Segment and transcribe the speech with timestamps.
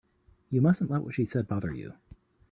[0.49, 1.93] You mustn't let what she said bother you.